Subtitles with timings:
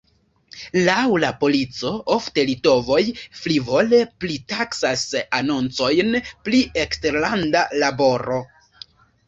[0.85, 2.97] Laŭ la polico, ofte litovoj
[3.41, 5.05] frivole pritaksas
[5.43, 8.43] anoncojn pri eksterlanda laboro.